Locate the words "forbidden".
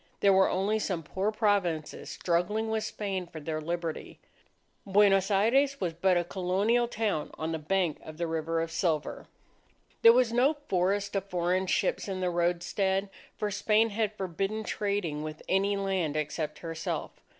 14.17-14.63